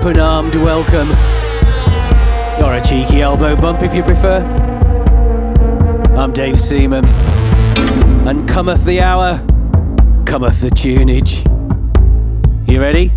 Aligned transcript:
open 0.00 0.18
armed 0.18 0.54
welcome. 0.54 1.10
Or 2.64 2.74
a 2.74 2.80
cheeky 2.82 3.20
elbow 3.20 3.54
bump 3.54 3.82
if 3.82 3.94
you 3.94 4.02
prefer. 4.02 4.40
I'm 6.16 6.32
Dave 6.32 6.58
Seaman. 6.58 7.04
And 8.26 8.48
cometh 8.48 8.86
the 8.86 9.02
hour, 9.02 9.34
cometh 10.24 10.62
the 10.62 10.70
tunage. 10.70 11.44
You 12.66 12.80
ready? 12.80 13.12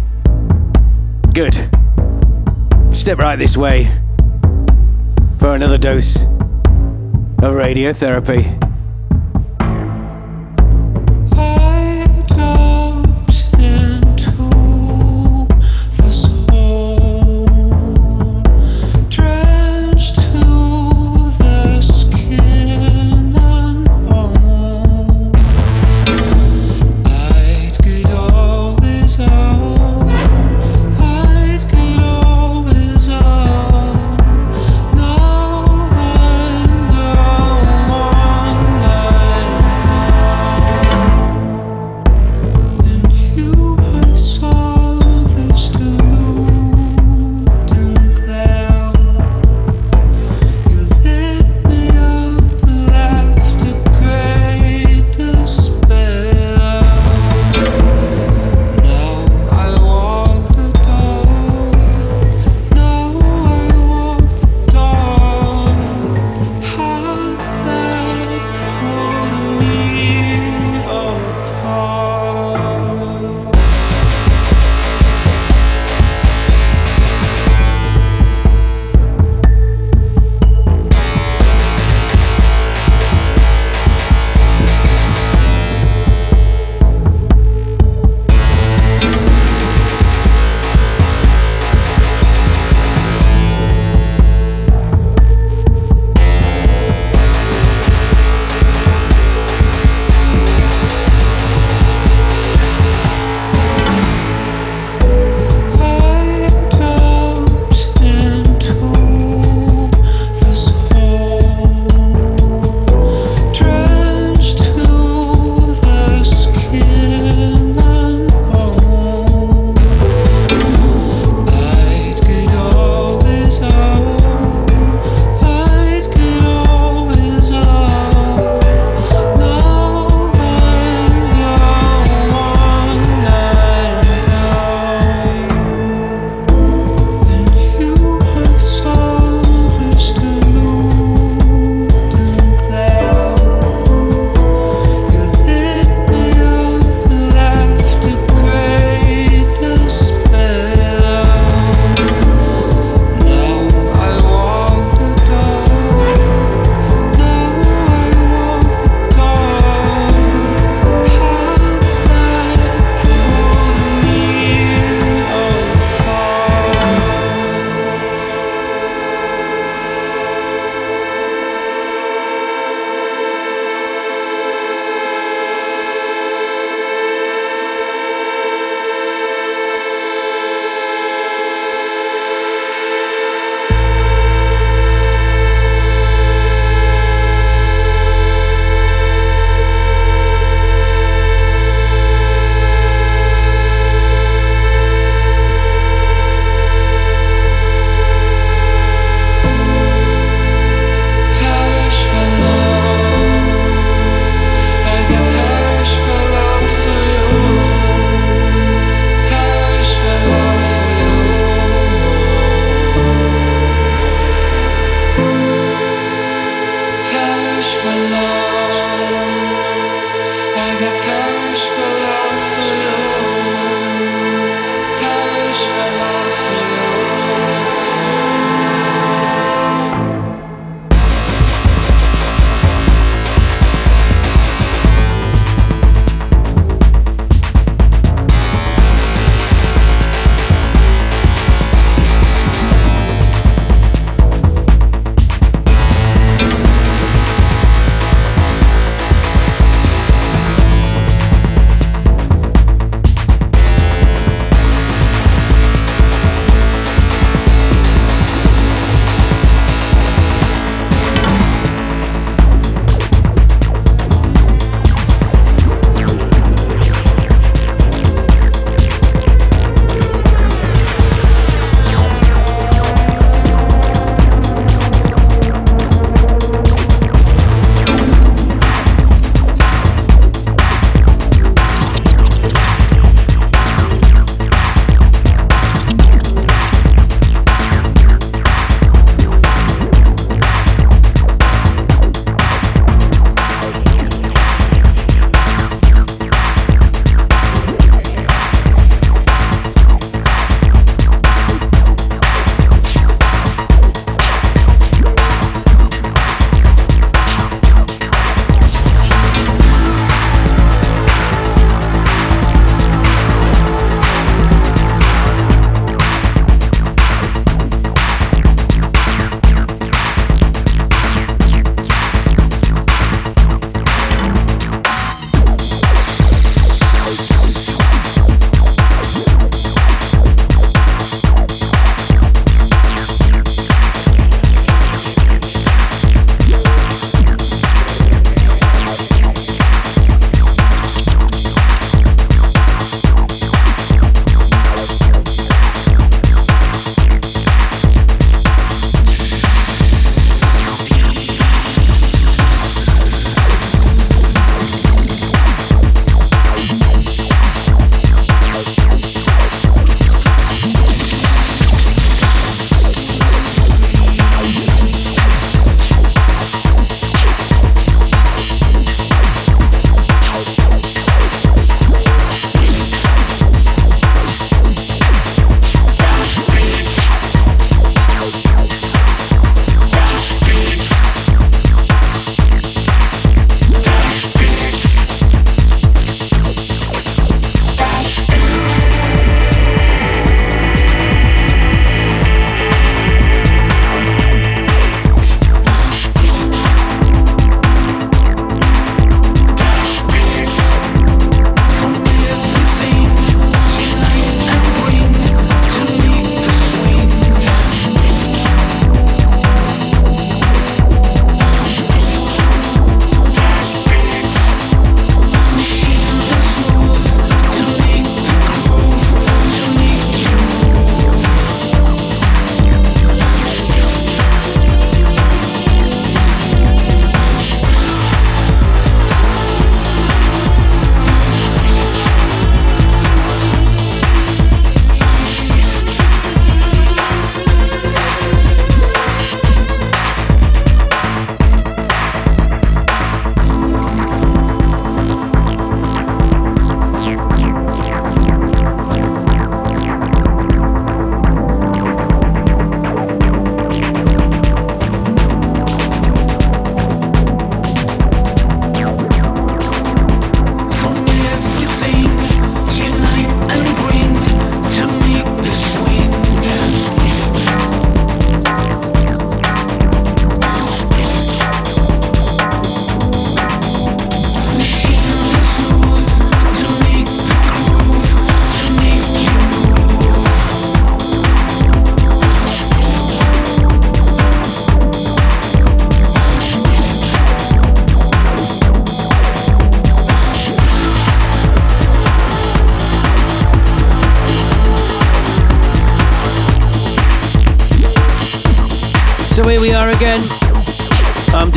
Good. 1.33 1.53
Step 2.93 3.17
right 3.17 3.37
this 3.37 3.55
way 3.55 3.85
for 5.39 5.55
another 5.55 5.77
dose 5.77 6.23
of 6.25 7.53
radiotherapy. 7.53 8.62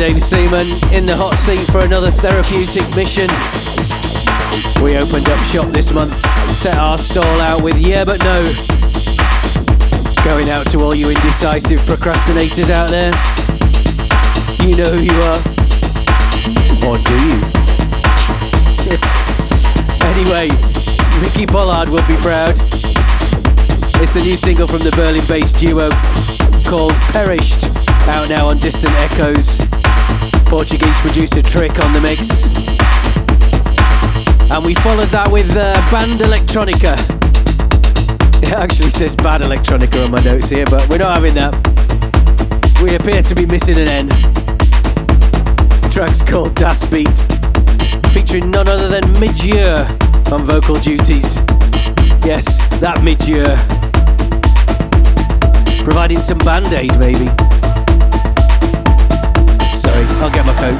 Dave 0.07 0.21
Seaman 0.21 0.67
in 0.95 1.05
the 1.05 1.11
hot 1.19 1.35
seat 1.35 1.67
for 1.67 1.83
another 1.83 2.07
therapeutic 2.09 2.87
mission. 2.95 3.27
We 4.79 4.95
opened 4.95 5.27
up 5.27 5.35
shop 5.43 5.67
this 5.75 5.91
month, 5.91 6.15
set 6.47 6.79
our 6.79 6.97
stall 6.97 7.27
out 7.43 7.59
with 7.59 7.75
Yeah 7.75 8.05
But 8.05 8.23
No. 8.23 8.39
Going 10.23 10.47
out 10.47 10.63
to 10.71 10.79
all 10.79 10.95
you 10.95 11.11
indecisive 11.11 11.83
procrastinators 11.83 12.71
out 12.71 12.87
there. 12.87 13.11
You 14.63 14.79
know 14.79 14.87
who 14.95 15.03
you 15.03 15.17
are. 15.27 15.43
Or 16.87 16.95
do 17.03 17.15
you? 17.27 17.35
anyway, 20.07 20.47
Vicky 21.19 21.43
Pollard 21.43 21.91
will 21.91 22.07
be 22.07 22.15
proud. 22.23 22.55
It's 23.99 24.15
the 24.15 24.23
new 24.23 24.39
single 24.39 24.71
from 24.71 24.87
the 24.87 24.95
Berlin 24.95 25.27
based 25.27 25.59
duo 25.59 25.91
called 26.63 26.95
Perished, 27.11 27.67
out 28.07 28.29
now 28.29 28.47
on 28.47 28.55
Distant 28.59 28.95
Echoes. 28.95 29.67
Portuguese 30.49 30.99
producer 31.01 31.41
Trick 31.41 31.77
on 31.83 31.91
the 31.91 31.99
mix. 31.99 32.47
And 34.51 34.63
we 34.65 34.73
followed 34.75 35.09
that 35.09 35.29
with 35.29 35.51
uh, 35.51 35.75
Band 35.91 36.19
Electronica. 36.23 36.95
It 38.41 38.53
actually 38.53 38.91
says 38.91 39.15
Bad 39.15 39.41
Electronica 39.41 40.05
on 40.05 40.11
my 40.11 40.21
notes 40.21 40.49
here, 40.49 40.65
but 40.65 40.87
we're 40.89 40.99
not 40.99 41.15
having 41.15 41.33
that. 41.35 41.53
We 42.81 42.95
appear 42.95 43.21
to 43.21 43.35
be 43.35 43.45
missing 43.45 43.77
an 43.77 43.87
N. 43.87 44.07
track's 45.91 46.21
called 46.21 46.55
Das 46.55 46.85
Beat, 46.89 47.17
featuring 48.13 48.49
none 48.49 48.67
other 48.67 48.87
than 48.87 49.03
Midjeur 49.19 49.83
on 50.31 50.43
vocal 50.43 50.75
duties. 50.75 51.37
Yes, 52.23 52.63
that 52.79 52.99
Midjeur. 53.03 53.57
Providing 55.83 56.21
some 56.21 56.37
band 56.39 56.71
aid, 56.73 56.97
maybe. 56.99 57.56
Sorry, 59.97 60.21
I'll 60.21 60.29
get 60.29 60.45
my 60.45 60.53
coat. 60.53 60.77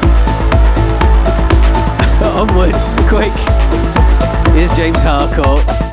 Onwards, 2.38 2.96
quick. 3.08 3.34
Here's 4.54 4.72
James 4.76 5.02
Harcourt. 5.02 5.87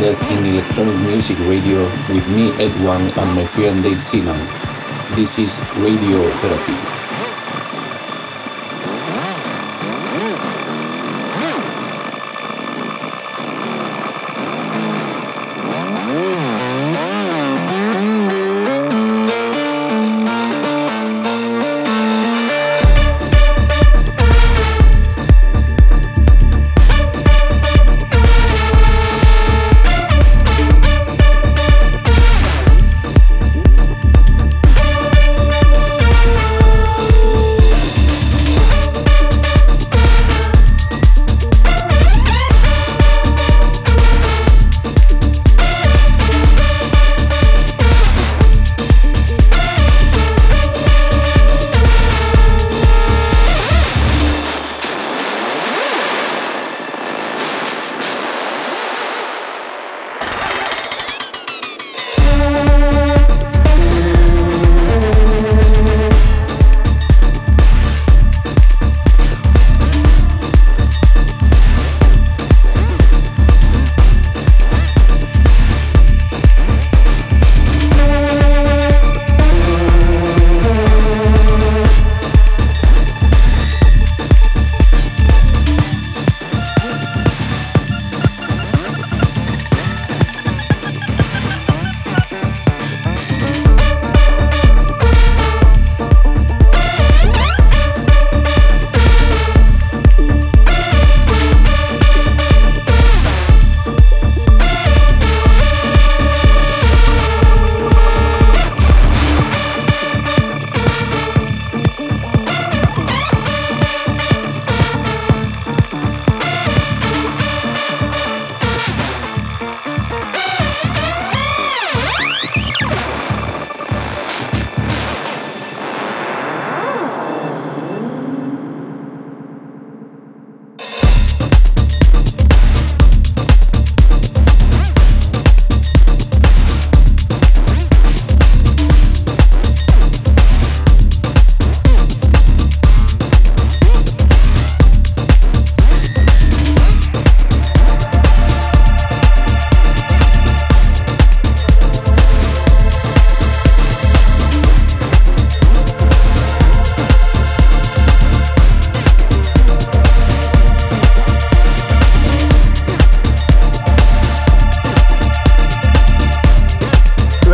To 0.00 0.26
in 0.32 0.46
electronic 0.46 0.96
music 1.06 1.38
radio 1.40 1.82
with 2.08 2.26
me, 2.30 2.50
Ed 2.64 2.72
One, 2.84 3.02
and 3.02 3.34
my 3.36 3.44
friend 3.44 3.82
Dave 3.82 4.00
Seaman. 4.00 4.38
This 5.14 5.38
is 5.38 5.60
Radio 5.76 6.22
Therapy. 6.38 6.91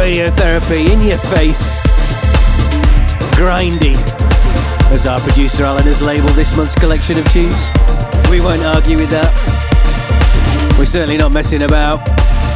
Radiotherapy 0.09 0.89
in 0.89 1.07
your 1.07 1.19
face. 1.19 1.79
Grindy, 3.37 3.93
as 4.91 5.07
our 5.07 5.21
producer 5.21 5.65
Alan 5.65 5.83
has 5.83 6.01
labelled 6.01 6.33
this 6.33 6.57
month's 6.57 6.75
collection 6.75 7.19
of 7.19 7.31
tunes. 7.31 7.61
We 8.31 8.41
won't 8.41 8.63
argue 8.63 8.97
with 8.97 9.11
that. 9.11 9.29
We're 10.79 10.87
certainly 10.87 11.19
not 11.19 11.31
messing 11.31 11.61
about. 11.61 12.01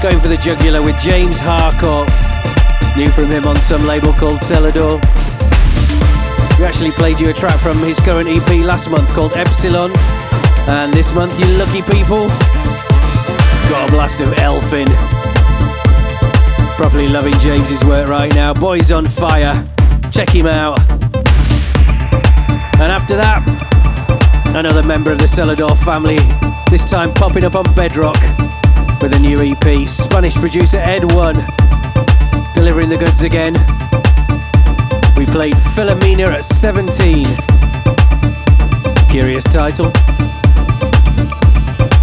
Going 0.02 0.18
for 0.18 0.28
the 0.28 0.38
jugular 0.38 0.80
with 0.80 0.98
James 0.98 1.40
Harcourt. 1.42 2.08
New 2.96 3.10
from 3.10 3.26
him 3.26 3.46
on 3.46 3.56
some 3.56 3.84
label 3.86 4.14
called 4.14 4.40
Selador. 4.40 4.96
We 6.58 6.64
actually 6.64 6.92
played 6.92 7.20
you 7.20 7.28
a 7.28 7.34
track 7.34 7.60
from 7.60 7.76
his 7.80 8.00
current 8.00 8.30
EP 8.30 8.64
last 8.64 8.88
month 8.90 9.12
called 9.12 9.34
Epsilon. 9.34 9.92
And 10.72 10.90
this 10.94 11.12
month, 11.12 11.38
you 11.38 11.44
lucky 11.58 11.82
people, 11.82 12.28
got 13.68 13.86
a 13.86 13.92
blast 13.92 14.22
of 14.22 14.32
Elfin 14.38 14.88
properly 16.82 17.06
loving 17.06 17.38
James's 17.38 17.84
work 17.84 18.08
right 18.08 18.34
now. 18.34 18.52
Boy's 18.52 18.90
on 18.90 19.06
fire. 19.06 19.54
Check 20.10 20.30
him 20.30 20.46
out. 20.46 20.80
And 22.80 22.90
after 22.90 23.14
that, 23.14 23.40
another 24.56 24.82
member 24.82 25.12
of 25.12 25.18
the 25.18 25.26
Selador 25.26 25.78
family, 25.84 26.18
this 26.72 26.90
time 26.90 27.14
popping 27.14 27.44
up 27.44 27.54
on 27.54 27.72
Bedrock 27.76 28.20
with 29.00 29.12
a 29.12 29.18
new 29.20 29.40
EP. 29.40 29.86
Spanish 29.86 30.34
producer 30.34 30.78
Ed 30.78 31.04
One 31.14 31.36
delivering 32.52 32.88
the 32.88 32.96
goods 32.98 33.22
again. 33.22 33.52
We 35.16 35.24
played 35.26 35.54
Philomena 35.54 36.32
at 36.34 36.44
17. 36.44 37.24
Curious 39.08 39.44
title. 39.44 39.92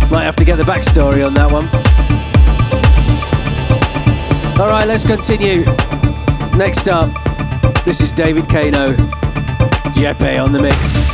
Might 0.10 0.24
have 0.24 0.38
to 0.38 0.46
get 0.46 0.56
the 0.56 0.64
backstory 0.64 1.28
on 1.28 1.34
that 1.34 1.52
one. 1.52 1.68
Alright, 4.60 4.90
let's 4.90 5.06
continue. 5.06 5.64
Next 6.58 6.90
up, 6.90 7.10
this 7.86 8.02
is 8.02 8.12
David 8.12 8.50
Kano. 8.50 8.92
Jeppe 9.96 10.44
on 10.44 10.52
the 10.52 10.62
mix. 10.62 11.08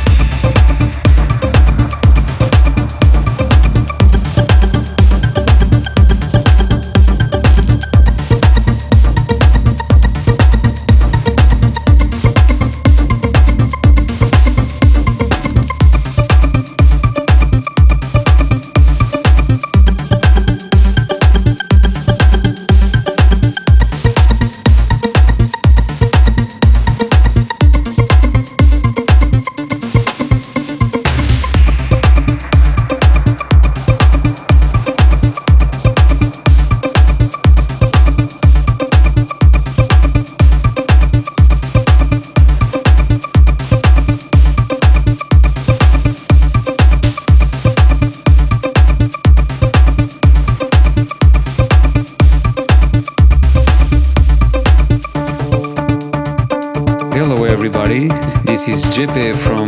Jeppe 58.96 59.36
from 59.36 59.65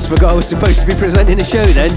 almost 0.00 0.20
forgot 0.20 0.32
I 0.32 0.36
was 0.36 0.48
supposed 0.48 0.80
to 0.80 0.86
be 0.86 0.94
presenting 0.94 1.36
the 1.36 1.44
show 1.44 1.64
then. 1.64 1.90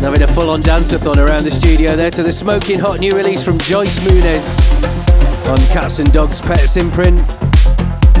Having 0.00 0.22
a 0.22 0.26
full 0.26 0.48
on 0.48 0.62
dance-a-thon 0.62 1.18
around 1.18 1.44
the 1.44 1.50
studio 1.50 1.96
there 1.96 2.10
to 2.10 2.22
the 2.22 2.32
smoking 2.32 2.78
hot 2.78 3.00
new 3.00 3.14
release 3.16 3.44
from 3.44 3.58
Joyce 3.58 3.98
Muniz 3.98 4.56
on 5.48 5.58
Cats 5.72 5.98
and 5.98 6.10
Dogs 6.12 6.40
Pets 6.40 6.76
imprint. 6.76 7.28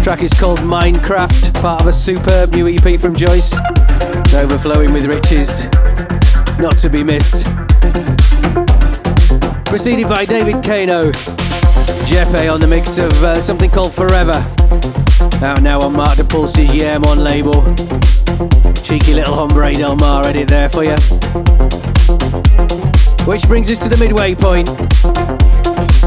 track 0.02 0.22
is 0.22 0.34
called 0.34 0.58
Minecraft, 0.58 1.54
part 1.62 1.80
of 1.80 1.86
a 1.86 1.92
superb 1.92 2.50
new 2.54 2.68
EP 2.68 3.00
from 3.00 3.14
Joyce. 3.14 3.54
Overflowing 4.34 4.92
with 4.92 5.06
riches, 5.06 5.64
not 6.58 6.76
to 6.78 6.90
be 6.90 7.02
missed. 7.02 7.46
Preceded 9.66 10.08
by 10.08 10.24
David 10.26 10.62
Kano, 10.64 11.12
Jeppe 12.10 12.52
on 12.52 12.60
the 12.60 12.66
mix 12.68 12.98
of 12.98 13.12
uh, 13.24 13.36
something 13.36 13.70
called 13.70 13.92
Forever. 13.94 14.44
Out 15.42 15.62
now 15.62 15.80
on 15.80 15.94
Marc 15.94 16.18
DePulse's 16.18 16.70
Yermon 16.70 17.22
label. 17.24 17.62
Cheeky 18.84 19.14
little 19.14 19.34
Hombre 19.34 19.72
Del 19.72 19.96
Mar 19.96 20.26
edit 20.26 20.46
there 20.46 20.68
for 20.68 20.84
you. 20.84 20.94
Which 23.24 23.48
brings 23.48 23.70
us 23.70 23.78
to 23.78 23.88
the 23.88 23.96
midway 23.98 24.34
point. 24.34 24.68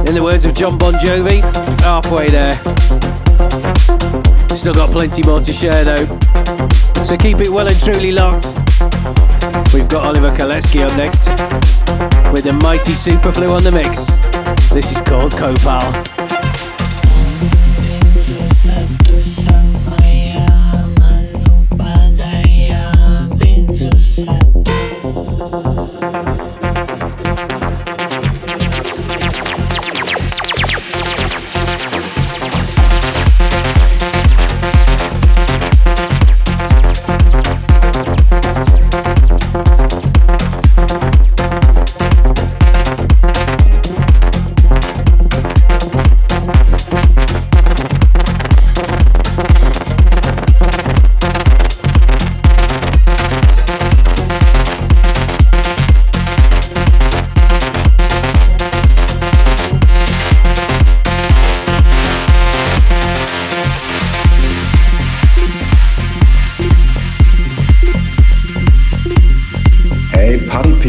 In 0.08 0.13
the 0.13 0.22
words 0.24 0.46
of 0.46 0.54
John 0.54 0.78
Bon 0.78 0.94
Jovi, 0.94 1.42
halfway 1.82 2.30
there. 2.30 2.54
Still 4.56 4.76
got 4.76 4.92
plenty 4.92 5.24
more 5.24 5.40
to 5.40 5.52
share 5.52 5.84
though. 5.84 6.06
So 7.04 7.18
keep 7.18 7.42
it 7.42 7.50
well 7.50 7.68
and 7.68 7.80
truly 7.80 8.12
locked. 8.12 8.54
We've 9.74 9.90
got 9.90 10.06
Oliver 10.06 10.30
Koletzki 10.30 10.86
up 10.86 10.96
next 10.96 11.30
with 12.32 12.44
the 12.44 12.54
mighty 12.54 12.94
Superflu 12.94 13.56
on 13.56 13.63
the 13.63 13.72
mix. 13.72 14.18
This 14.70 14.92
is 14.92 15.02
called 15.02 15.32
Copal. 15.32 16.16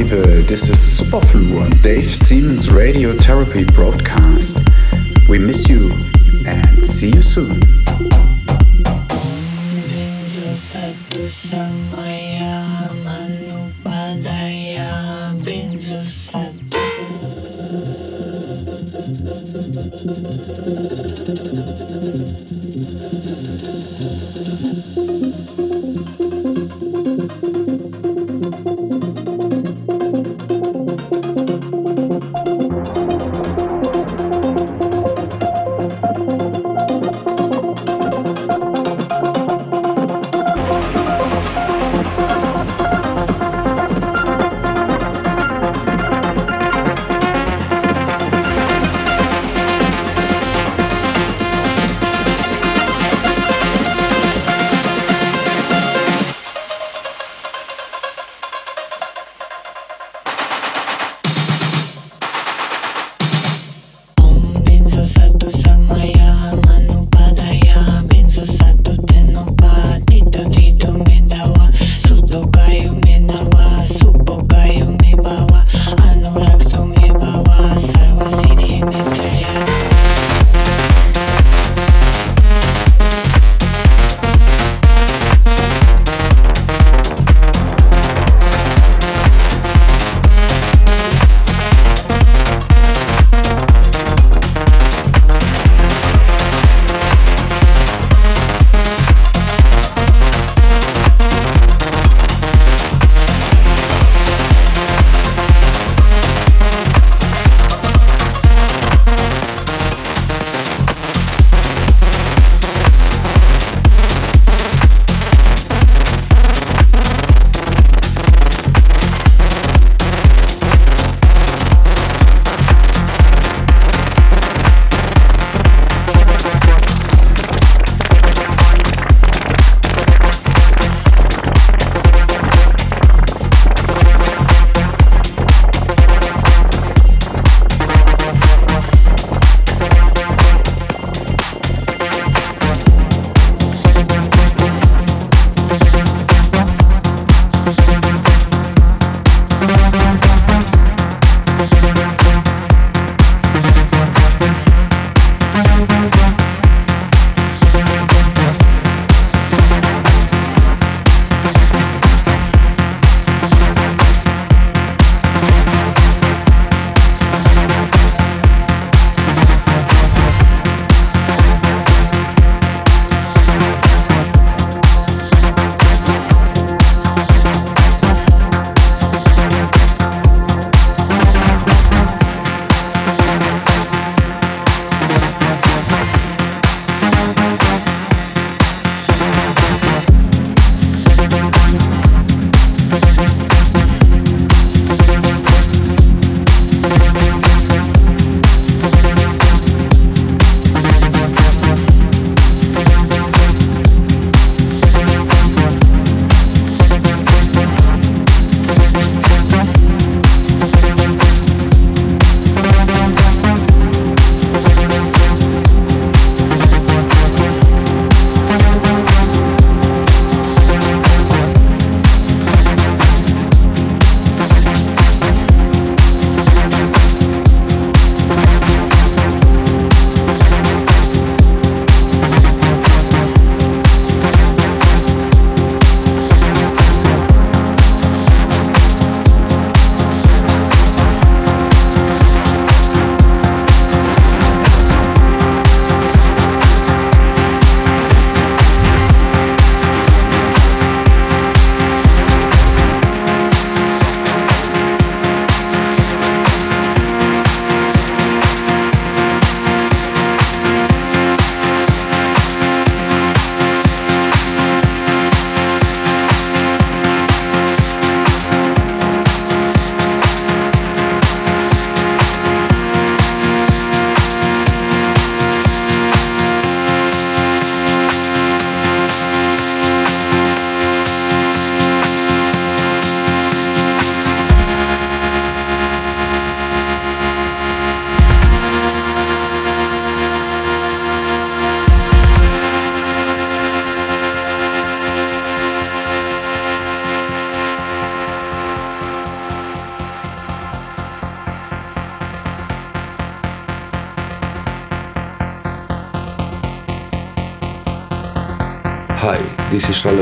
This 0.04 0.68
is 0.68 0.78
Superflu 0.78 1.60
on 1.60 1.70
Dave 1.82 2.14
Seaman's 2.14 2.68
Radiotherapy 2.68 3.74
broadcast. 3.74 4.56
We 5.28 5.38
miss 5.38 5.68
you 5.68 5.90
and 6.46 6.86
see 6.86 7.10
you 7.10 7.20
soon. 7.20 7.60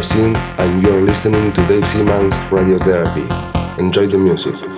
This 0.07 0.15
and 0.59 0.83
you're 0.83 1.03
listening 1.03 1.53
to 1.53 1.67
Dave 1.67 1.85
Seaman's 1.89 2.35
Radiotherapy. 2.51 3.27
Enjoy 3.77 4.07
the 4.07 4.17
music. 4.17 4.76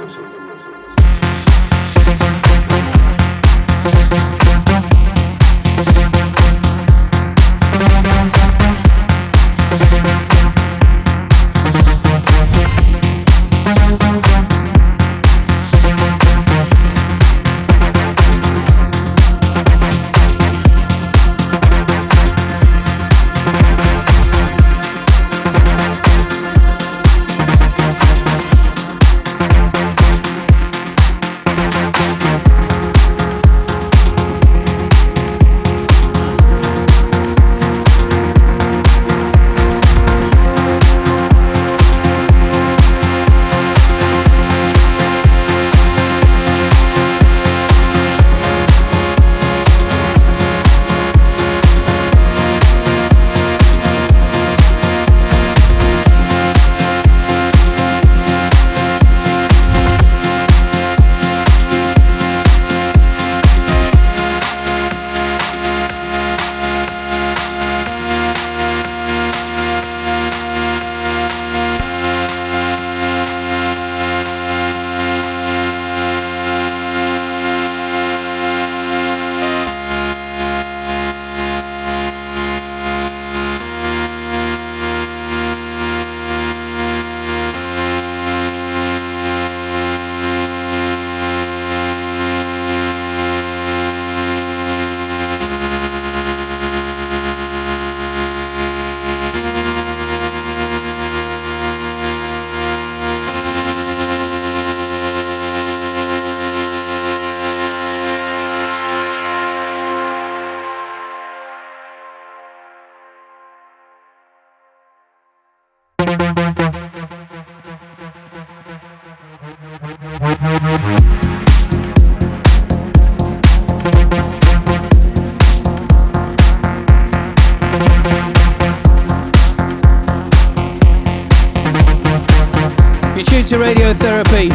To 133.49 133.57
Radiotherapy, 133.57 134.51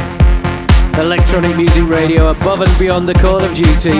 electronic 0.99 1.57
music 1.57 1.87
radio 1.87 2.29
above 2.29 2.61
and 2.61 2.77
beyond 2.77 3.09
the 3.09 3.15
call 3.15 3.43
of 3.43 3.55
duty. 3.55 3.97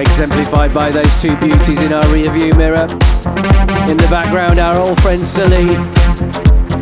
Exemplified 0.00 0.74
by 0.74 0.90
those 0.90 1.22
two 1.22 1.36
beauties 1.36 1.80
in 1.80 1.92
our 1.92 2.02
rearview 2.06 2.56
mirror. 2.56 2.88
In 3.88 3.96
the 3.96 4.08
background, 4.10 4.58
our 4.58 4.76
old 4.76 5.00
friend 5.02 5.22
Solee, 5.22 5.68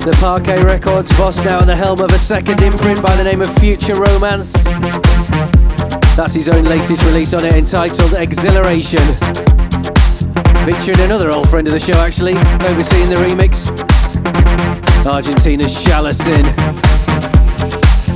the 0.06 0.16
Parquet 0.18 0.64
Records 0.64 1.10
boss 1.18 1.44
now 1.44 1.60
at 1.60 1.66
the 1.66 1.76
helm 1.76 2.00
of 2.00 2.10
a 2.12 2.18
second 2.18 2.62
imprint 2.62 3.02
by 3.02 3.14
the 3.16 3.24
name 3.24 3.42
of 3.42 3.52
Future 3.56 3.96
Romance. 3.96 4.64
That's 6.16 6.32
his 6.32 6.48
own 6.48 6.64
latest 6.64 7.04
release 7.04 7.34
on 7.34 7.44
it 7.44 7.52
entitled 7.52 8.14
Exhilaration. 8.14 9.04
Featuring 10.64 11.00
another 11.00 11.30
old 11.30 11.50
friend 11.50 11.66
of 11.66 11.74
the 11.74 11.78
show, 11.78 11.98
actually, 11.98 12.32
overseeing 12.66 13.10
the 13.10 13.16
remix. 13.16 13.95
Argentina's 15.06 15.80
Shall 15.80 16.04
Ocin. 16.04 16.44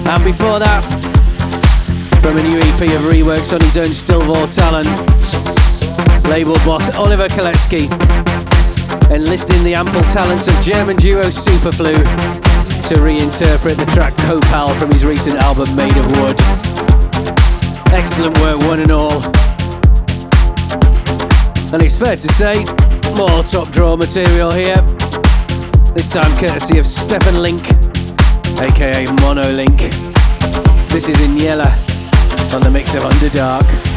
And 0.07 0.25
before 0.25 0.59
that, 0.59 0.83
from 2.21 2.37
a 2.37 2.43
new 2.43 2.59
EP 2.59 2.83
of 2.99 3.07
reworks 3.07 3.55
on 3.55 3.61
his 3.61 3.77
own 3.79 3.93
Stil 3.93 4.23
vor 4.23 4.47
talent, 4.49 4.89
label 6.29 6.55
boss 6.67 6.91
Oliver 6.95 7.29
Koletzki, 7.29 7.87
enlisting 9.11 9.63
the 9.63 9.75
ample 9.75 10.03
talents 10.03 10.49
of 10.49 10.61
German 10.61 10.97
duo 10.97 11.23
Superflu 11.23 11.95
to 12.89 12.95
reinterpret 12.97 13.77
the 13.77 13.91
track 13.93 14.17
Copal 14.19 14.75
from 14.75 14.91
his 14.91 15.05
recent 15.05 15.37
album 15.37 15.75
Made 15.77 15.97
of 15.97 16.07
Wood. 16.19 16.41
Excellent 17.95 18.37
work, 18.39 18.59
one 18.63 18.81
and 18.81 18.91
all. 18.91 19.23
And 21.73 21.83
it's 21.83 21.99
fair 21.99 22.17
to 22.17 22.29
say, 22.29 22.65
more 23.15 23.43
top 23.45 23.71
draw 23.71 23.97
material 23.97 24.51
here. 24.51 25.00
This 25.93 26.07
time 26.07 26.37
courtesy 26.39 26.79
of 26.79 26.85
Steffen 26.85 27.43
Linck, 27.43 27.67
aka 28.61 29.07
Monolink. 29.07 29.79
This 30.89 31.09
is 31.09 31.17
Innellea 31.17 31.69
on 32.55 32.63
the 32.63 32.71
mix 32.71 32.95
of 32.95 33.03
Underdark. 33.03 33.90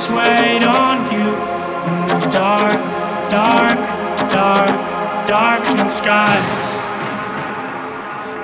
this 0.00 0.08
weight 0.08 0.62
on 0.62 1.12
you 1.12 1.28
in 1.88 2.08
the 2.08 2.30
dark, 2.30 2.80
dark, 3.30 3.78
dark, 4.30 5.26
darkening 5.28 5.90
skies. 5.90 6.70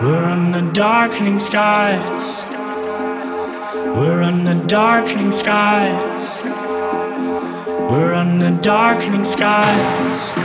We're 0.02 0.28
in 0.32 0.52
the 0.52 0.70
darkening 0.72 1.38
skies. 1.38 2.44
We're 3.96 4.20
in 4.22 4.44
the 4.44 4.64
darkening 4.66 5.32
skies. 5.32 6.42
We're 7.90 8.12
in 8.14 8.38
the 8.38 8.58
darkening 8.60 9.24
skies. 9.24 10.36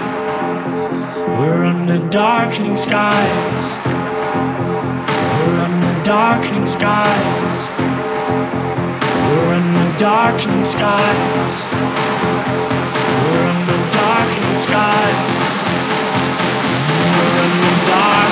We're 1.37 1.65
in 1.65 1.87
the 1.87 2.07
darkening 2.09 2.77
skies. 2.77 3.65
We're 5.43 5.65
in 5.65 5.81
the 5.81 6.03
darkening 6.05 6.65
skies 6.65 7.40
darkening 10.01 10.63
skies. 10.63 11.61
We're 13.21 13.45
under 13.45 13.77
darkening 13.93 14.55
skies. 14.55 15.19
We're 17.13 17.37
under 17.45 17.75
dark. 17.85 18.31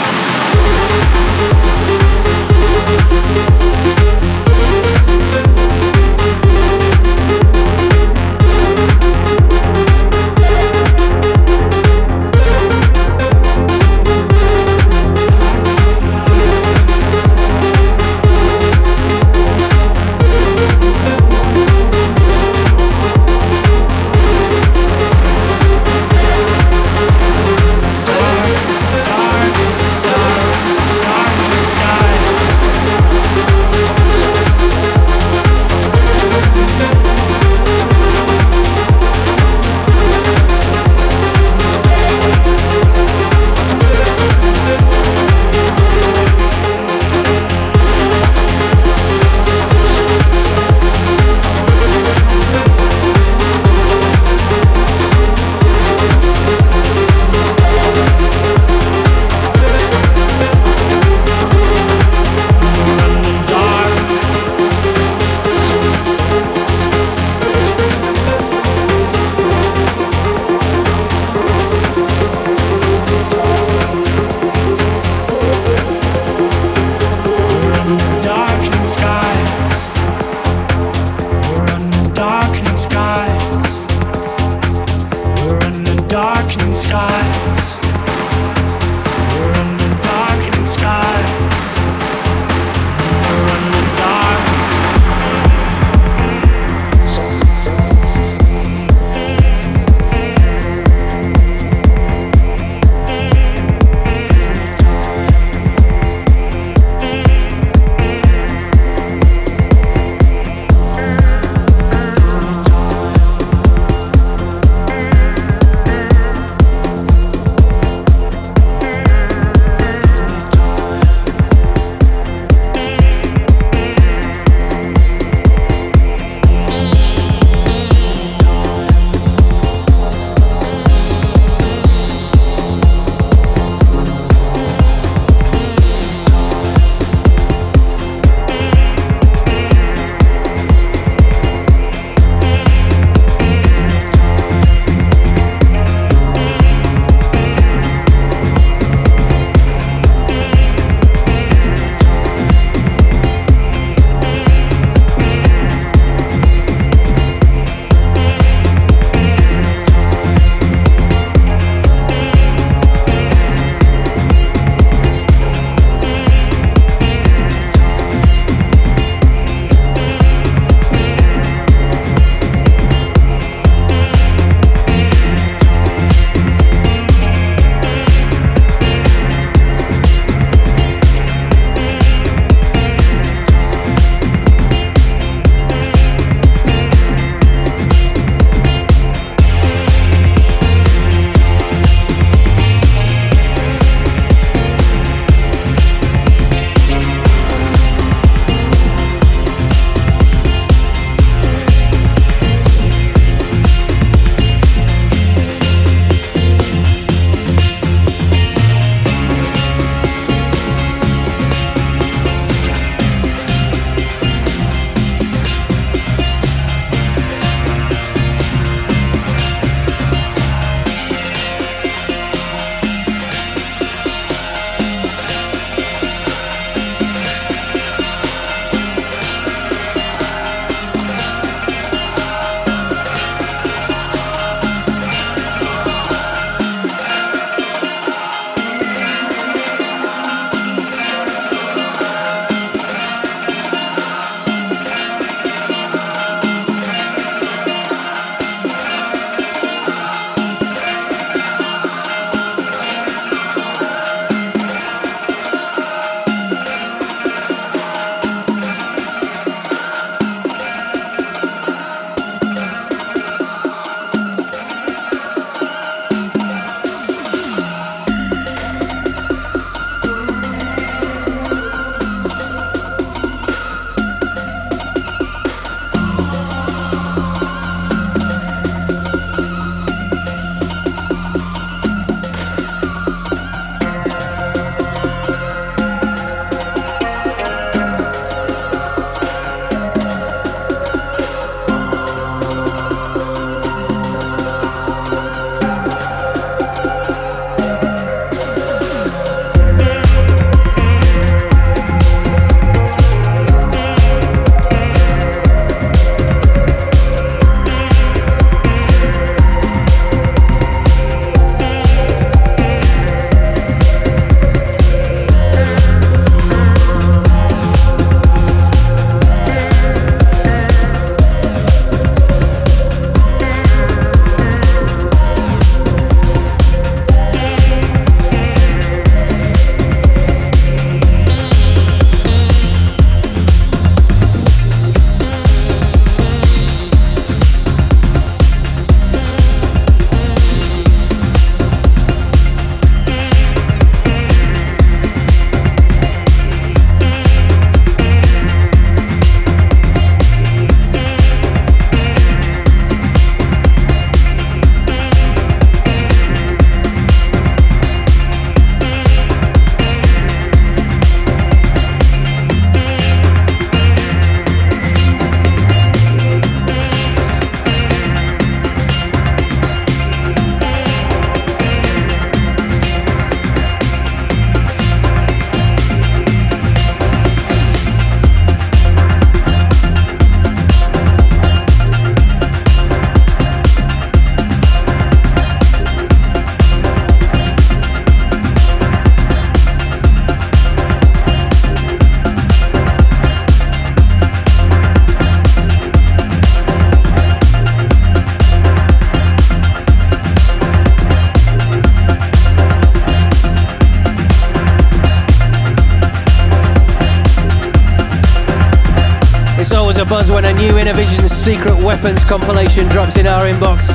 Secret 411.39 411.81
Weapons 411.81 412.25
compilation 412.25 412.89
drops 412.89 413.15
in 413.17 413.25
our 413.25 413.43
inbox. 413.43 413.87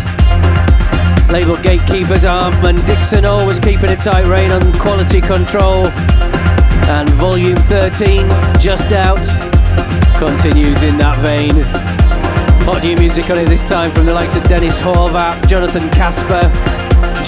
Label 1.31 1.59
gatekeepers 1.59 2.25
Âme 2.25 2.65
and 2.65 2.87
Dixon 2.87 3.27
always 3.27 3.61
keeping 3.61 3.91
a 3.91 3.97
tight 3.97 4.25
rein 4.25 4.51
on 4.51 4.73
quality 4.79 5.21
control. 5.21 5.87
And 6.89 7.07
Volume 7.11 7.59
13, 7.59 8.27
just 8.59 8.93
out, 8.93 9.21
continues 10.17 10.83
in 10.83 10.97
that 10.97 11.19
vein. 11.21 11.53
Hot 12.65 12.83
new 12.83 12.97
music 12.97 13.29
on 13.29 13.37
it 13.37 13.45
this 13.45 13.63
time 13.63 13.91
from 13.91 14.07
the 14.07 14.15
likes 14.15 14.37
of 14.37 14.45
Dennis 14.45 14.81
Horvath, 14.81 15.47
Jonathan 15.47 15.91
Kaspar, 15.91 16.49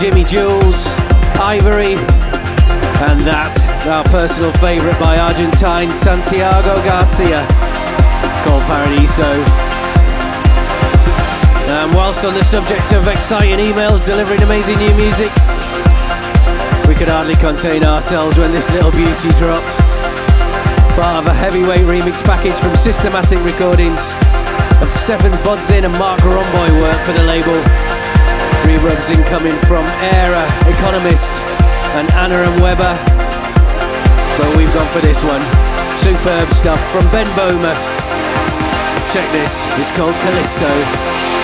Jimi 0.01 0.27
Jules, 0.27 0.89
Ivory, 1.39 2.01
and 3.05 3.21
that, 3.29 3.53
our 3.87 4.05
personal 4.05 4.51
favourite 4.53 4.99
by 4.99 5.19
Argentine 5.19 5.93
Santiago 5.93 6.75
Garcia 6.87 7.47
called 8.43 8.63
Paradiso. 8.63 9.76
And 11.67 11.95
whilst 11.95 12.25
on 12.25 12.35
the 12.35 12.45
subject 12.45 12.93
of 12.93 13.09
exciting 13.09 13.59
emails 13.59 14.05
delivering 14.05 14.43
amazing 14.43 14.79
new 14.79 14.95
music, 14.95 15.35
we 16.87 16.95
could 16.95 17.11
hardly 17.11 17.35
contain 17.35 17.83
ourselves 17.83 18.39
when 18.39 18.53
this 18.53 18.71
little 18.71 18.95
beauty 18.95 19.35
dropped. 19.35 19.75
Part 20.95 21.19
of 21.19 21.27
a 21.27 21.35
heavyweight 21.35 21.83
remix 21.83 22.23
package 22.23 22.55
from 22.55 22.75
Systematic 22.79 23.43
Recordings 23.43 24.15
of 24.79 24.95
Stephan 24.95 25.35
Bodzin 25.43 25.83
and 25.83 25.95
Marc 25.99 26.23
Romboy 26.23 26.71
work 26.79 27.01
for 27.03 27.13
the 27.13 27.27
label. 27.27 27.59
Re-rubs 28.63 29.11
incoming 29.11 29.59
from 29.67 29.83
Era, 30.23 30.47
Economist, 30.71 31.35
and 31.99 32.07
Anna 32.15 32.47
and 32.47 32.57
Weber. 32.63 32.95
But 34.39 34.55
we've 34.57 34.73
gone 34.73 34.89
for 34.95 35.03
this 35.03 35.19
one. 35.27 35.43
Superb 35.99 36.47
stuff 36.55 36.81
from 36.95 37.11
Ben 37.11 37.27
Böhmer. 37.35 37.75
Check 39.11 39.27
this, 39.35 39.67
it's 39.77 39.91
called 39.91 40.15
Callisto. 40.23 41.36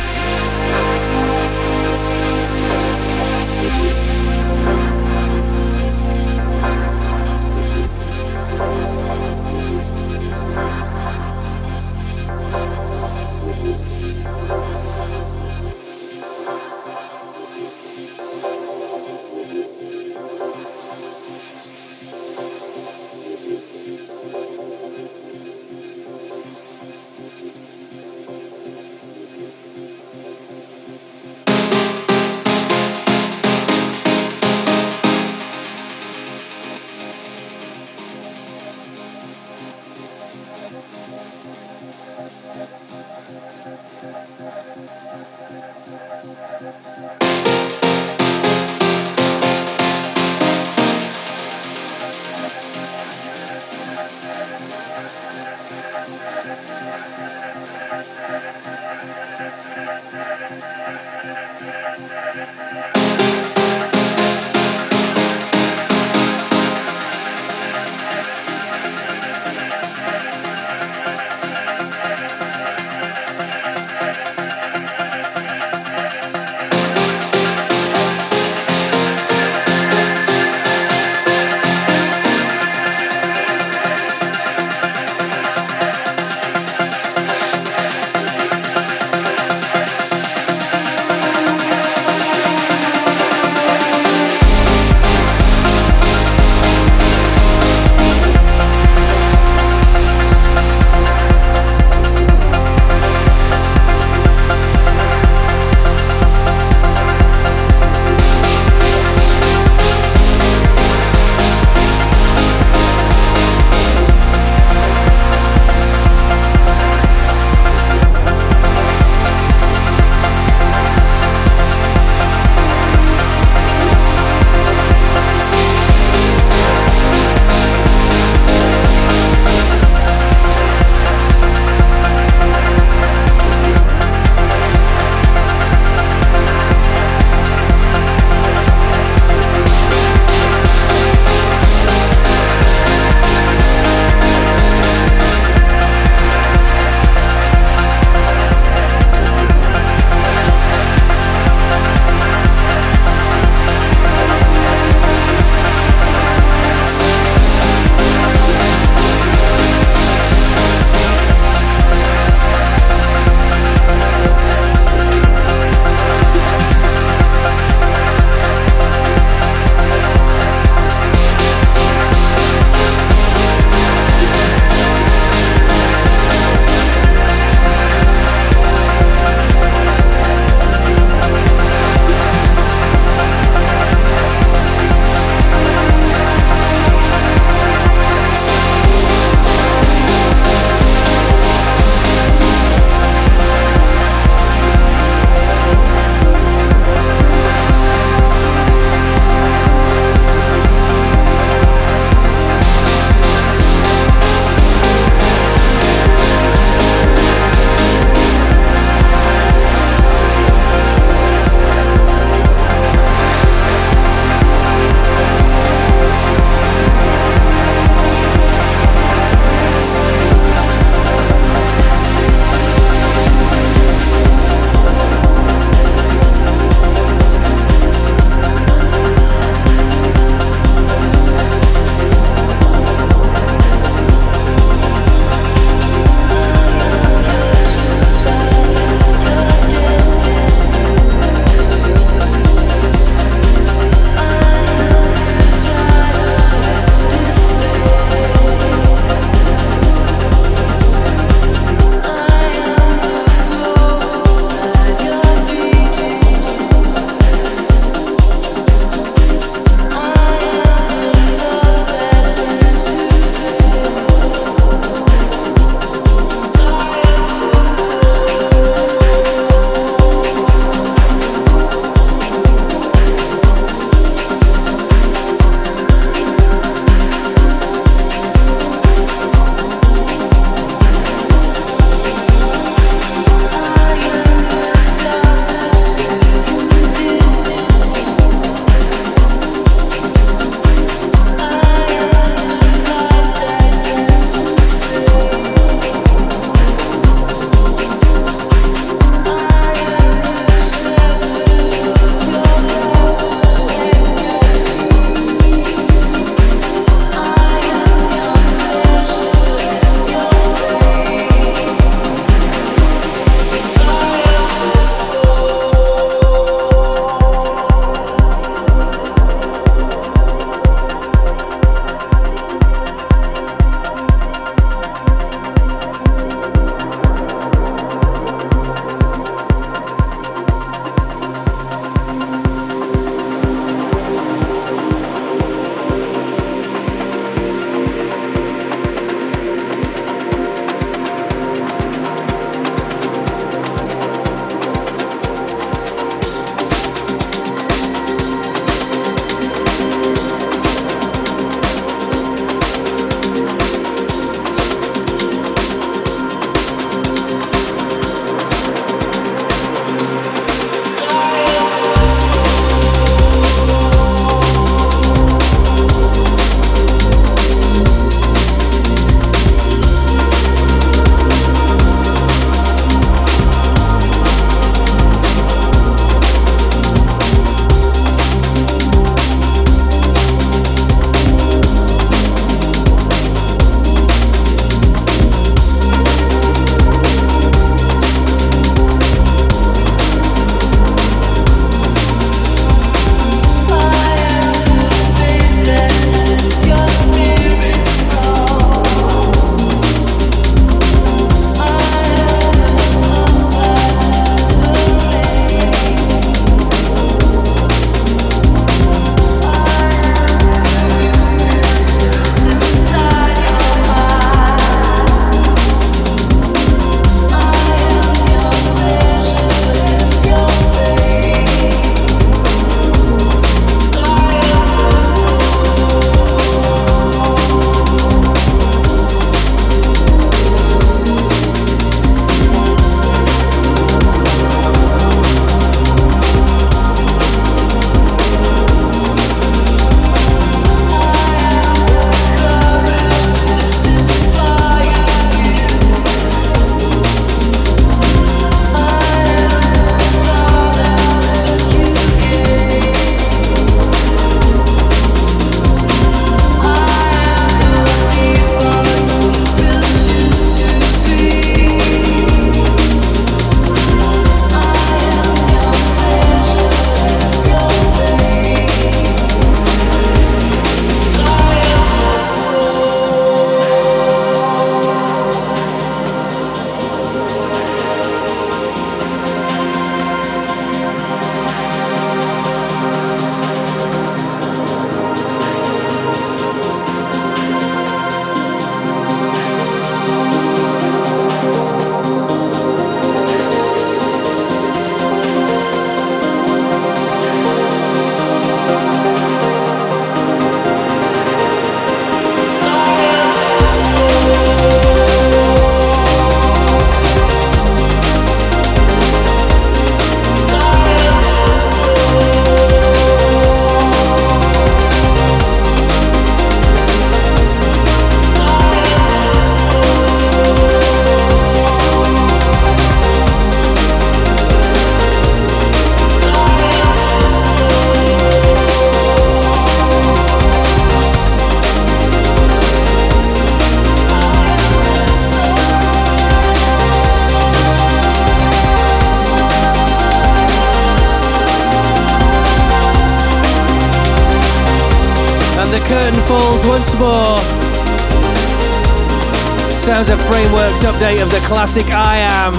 Update 551.03 551.22
of 551.22 551.30
the 551.30 551.40
classic 551.48 551.86
I 551.90 552.18
Am 552.18 552.53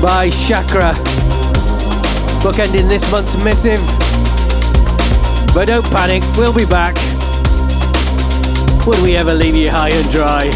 by 0.00 0.30
Chakra. 0.30 0.92
Bookending 2.38 2.88
this 2.88 3.10
month's 3.10 3.36
missive. 3.42 3.80
But 5.52 5.66
don't 5.66 5.84
panic, 5.90 6.22
we'll 6.36 6.54
be 6.54 6.64
back. 6.64 6.94
Would 8.86 9.02
we 9.02 9.16
ever 9.16 9.34
leave 9.34 9.56
you 9.56 9.68
high 9.68 9.90
and 9.90 10.10
dry? 10.12 10.46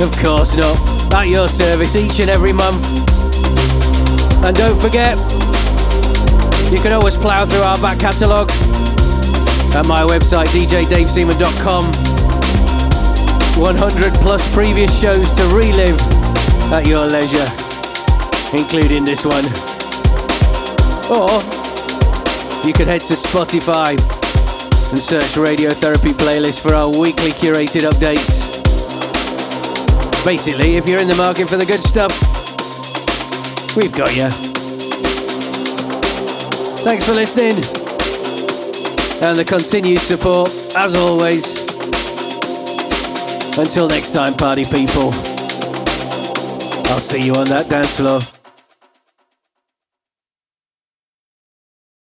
Of 0.00 0.14
course 0.22 0.54
not. 0.56 0.78
At 1.12 1.26
your 1.26 1.48
service 1.48 1.96
each 1.96 2.20
and 2.20 2.30
every 2.30 2.52
month. 2.52 2.86
And 4.44 4.54
don't 4.54 4.80
forget, 4.80 5.18
you 6.70 6.78
can 6.78 6.92
always 6.92 7.16
plough 7.16 7.46
through 7.46 7.62
our 7.62 7.78
back 7.80 7.98
catalogue 7.98 8.50
at 9.74 9.86
my 9.86 10.02
website 10.02 10.46
djdaveseaman.com. 10.54 12.07
100 13.58 14.14
plus 14.14 14.54
previous 14.54 15.00
shows 15.00 15.32
to 15.32 15.42
relive 15.52 15.98
at 16.72 16.86
your 16.86 17.04
leisure, 17.06 17.48
including 18.56 19.04
this 19.04 19.24
one. 19.26 19.44
Or 21.10 21.42
you 22.66 22.72
could 22.72 22.86
head 22.86 23.02
to 23.10 23.14
Spotify 23.14 23.98
and 24.90 24.98
search 24.98 25.34
Radiotherapy 25.34 26.12
playlist 26.12 26.62
for 26.62 26.72
our 26.72 26.88
weekly 26.88 27.30
curated 27.32 27.82
updates. 27.90 28.46
Basically, 30.24 30.76
if 30.76 30.88
you're 30.88 31.00
in 31.00 31.08
the 31.08 31.16
market 31.16 31.48
for 31.48 31.56
the 31.56 31.66
good 31.66 31.82
stuff, 31.82 32.14
we've 33.76 33.94
got 33.94 34.14
you. 34.14 34.28
Thanks 36.84 37.06
for 37.06 37.12
listening 37.12 37.54
and 39.20 39.36
the 39.36 39.44
continued 39.44 39.98
support, 39.98 40.48
as 40.76 40.94
always. 40.94 41.57
Until 43.58 43.88
next 43.88 44.12
time, 44.12 44.34
party 44.34 44.64
people, 44.64 45.10
I'll 46.90 47.00
see 47.00 47.26
you 47.26 47.34
on 47.34 47.48
that 47.48 47.66
dance 47.68 47.96
floor. 47.96 48.37